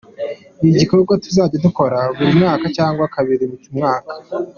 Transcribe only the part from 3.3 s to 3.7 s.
mu